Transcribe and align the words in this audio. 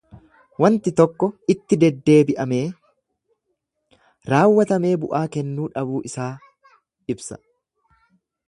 Wanti 0.61 0.91
tokko 0.99 1.27
itti 1.53 1.77
deddeebi'amee 1.83 2.63
raawwatamee 4.35 4.95
bu'aa 5.05 5.23
kennuu 5.37 5.71
dhabuu 5.77 6.05
isaa 6.13 6.31
ibsa. 7.17 7.43